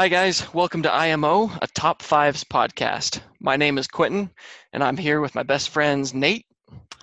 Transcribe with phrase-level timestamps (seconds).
[0.00, 0.54] Hi, guys.
[0.54, 3.20] Welcome to IMO, a top fives podcast.
[3.38, 4.30] My name is Quentin,
[4.72, 6.46] and I'm here with my best friends Nate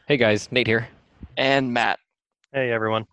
[0.08, 0.88] Hey guys, Nate here.
[1.38, 2.00] and Matt.
[2.52, 3.06] Hey everyone.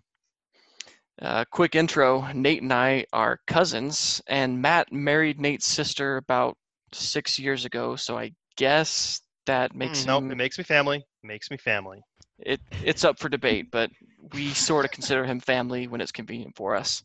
[1.21, 6.57] Uh, quick intro Nate and I are cousins, and Matt married Nate's sister about
[6.95, 10.33] six years ago, so I guess that makes Mm, nope, him.
[10.33, 11.05] it makes me family.
[11.23, 12.01] Makes me family.
[12.39, 13.91] it, it's up for debate, but
[14.33, 17.03] we sort of consider him family when it's convenient for us.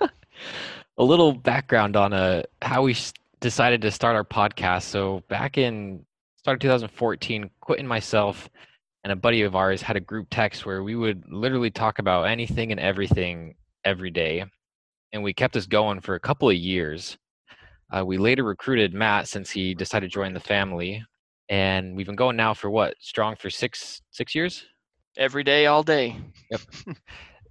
[1.00, 2.94] A little background on uh, how we
[3.40, 4.82] decided to start our podcast.
[4.82, 6.04] So back in
[6.36, 8.50] start of 2014, Quentin, myself,
[9.02, 12.24] and a buddy of ours had a group text where we would literally talk about
[12.24, 14.44] anything and everything every day,
[15.14, 17.16] and we kept this going for a couple of years.
[17.90, 21.02] Uh, we later recruited Matt since he decided to join the family,
[21.48, 24.66] and we've been going now for what strong for six six years.
[25.16, 26.18] Every day, all day.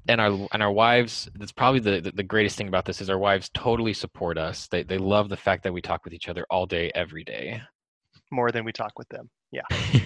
[0.10, 3.18] and our and our wives that's probably the, the greatest thing about this is our
[3.18, 6.46] wives totally support us they they love the fact that we talk with each other
[6.50, 7.62] all day every day
[8.32, 9.30] More than we talk with them.
[9.52, 9.64] Yeah.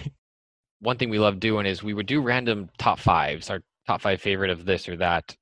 [0.80, 4.20] one thing we love doing is we would do random top fives our top five
[4.20, 5.36] favorite of this or that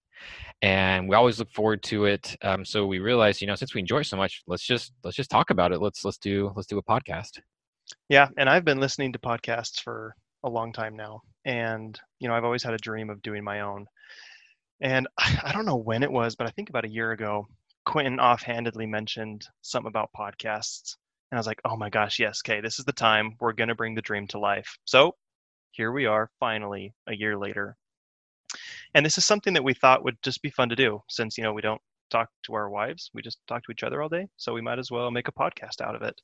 [0.63, 3.81] and we always look forward to it um, so we realized you know since we
[3.81, 6.79] enjoy so much let's just let's just talk about it let's let's do let's do
[6.79, 7.41] a podcast
[8.09, 8.29] Yeah.
[8.37, 10.15] And I've been listening to podcasts for
[10.45, 11.21] a long time now.
[11.45, 13.87] And, you know, I've always had a dream of doing my own.
[14.83, 17.49] And I don't know when it was, but I think about a year ago,
[17.87, 20.97] Quentin offhandedly mentioned something about podcasts.
[21.31, 23.37] And I was like, oh my gosh, yes, okay, this is the time.
[23.41, 24.77] We're going to bring the dream to life.
[24.85, 25.15] So
[25.71, 27.77] here we are, finally, a year later.
[28.95, 31.45] And this is something that we thought would just be fun to do since, you
[31.45, 31.81] know, we don't
[32.11, 34.29] talk to our wives, we just talk to each other all day.
[34.37, 36.21] So we might as well make a podcast out of it.